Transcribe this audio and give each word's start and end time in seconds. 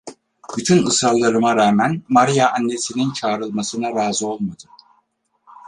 Bütün 0.57 0.85
ısrarlarıma 0.85 1.55
rağmen 1.55 2.03
Maria 2.09 2.49
annesinin 2.53 3.13
çağrılmasına 3.13 3.95
razı 3.95 4.27
olmadı. 4.27 4.63